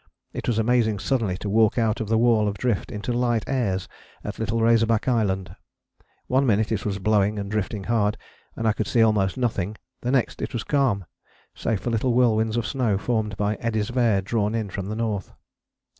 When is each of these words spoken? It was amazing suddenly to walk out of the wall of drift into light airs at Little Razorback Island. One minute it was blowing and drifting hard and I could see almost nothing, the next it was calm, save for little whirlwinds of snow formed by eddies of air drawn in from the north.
It 0.33 0.47
was 0.47 0.57
amazing 0.57 0.97
suddenly 0.97 1.37
to 1.37 1.47
walk 1.47 1.77
out 1.77 2.01
of 2.01 2.07
the 2.07 2.17
wall 2.17 2.47
of 2.47 2.57
drift 2.57 2.91
into 2.91 3.13
light 3.13 3.43
airs 3.45 3.87
at 4.23 4.39
Little 4.39 4.59
Razorback 4.59 5.07
Island. 5.07 5.55
One 6.25 6.43
minute 6.47 6.71
it 6.71 6.87
was 6.87 6.97
blowing 6.97 7.37
and 7.37 7.51
drifting 7.51 7.83
hard 7.83 8.17
and 8.55 8.67
I 8.67 8.73
could 8.73 8.87
see 8.87 9.03
almost 9.03 9.37
nothing, 9.37 9.75
the 10.01 10.09
next 10.09 10.41
it 10.41 10.53
was 10.53 10.63
calm, 10.63 11.05
save 11.53 11.81
for 11.81 11.91
little 11.91 12.13
whirlwinds 12.15 12.57
of 12.57 12.65
snow 12.65 12.97
formed 12.97 13.37
by 13.37 13.57
eddies 13.57 13.91
of 13.91 13.97
air 13.99 14.23
drawn 14.23 14.55
in 14.55 14.71
from 14.71 14.87
the 14.87 14.95
north. 14.95 15.33